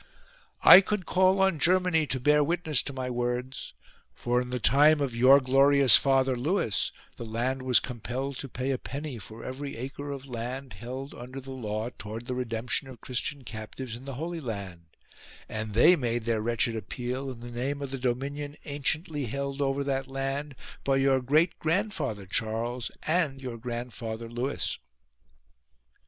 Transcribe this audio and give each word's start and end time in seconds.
I 0.63 0.81
could 0.81 1.05
call 1.05 1.39
on 1.43 1.59
Germany 1.59 2.07
to 2.07 2.19
bear 2.19 2.43
witness 2.43 2.81
to 2.81 2.91
my 2.91 3.11
words; 3.11 3.75
for 4.15 4.41
in 4.41 4.49
the 4.49 4.57
time 4.59 4.99
of 4.99 5.15
your 5.15 5.39
glorious 5.39 5.95
father 5.95 6.35
Lewis 6.35 6.91
the 7.17 7.23
land 7.23 7.61
was 7.61 7.79
compelled 7.79 8.39
to 8.39 8.49
pay 8.49 8.71
a 8.71 8.79
penny 8.79 9.19
for 9.19 9.43
every 9.43 9.77
acre 9.77 10.09
of 10.09 10.25
land 10.25 10.73
held 10.73 11.13
under 11.13 11.39
the 11.39 11.51
124 11.51 11.53
LEWIS 11.53 11.61
OF 11.61 11.67
BAVARIA 11.67 11.77
law 11.77 11.89
towards 11.99 12.25
the 12.27 12.33
redemption 12.33 12.87
of 12.87 12.99
Christian 13.01 13.43
captives 13.43 13.95
in 13.95 14.05
the 14.05 14.15
Holy 14.15 14.39
Land; 14.39 14.85
and 15.47 15.75
they 15.75 15.95
made 15.95 16.23
their 16.23 16.41
wretched 16.41 16.75
appeal 16.75 17.29
in 17.29 17.41
the 17.41 17.51
name 17.51 17.83
of 17.83 17.91
the 17.91 17.99
dominion 17.99 18.55
anciently 18.65 19.25
held 19.25 19.61
over 19.61 19.83
that 19.83 20.07
land 20.07 20.55
by 20.83 20.95
your 20.95 21.21
great 21.21 21.59
grandfather 21.59 22.25
Charles 22.25 22.89
and 23.03 23.39
your 23.39 23.59
grandfather 23.59 24.27
Lewis. 24.27 24.79